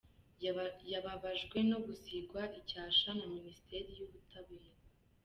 [0.93, 4.69] Yababajwe no gusigwa icyasha na Minisiteri y’Ubutabera.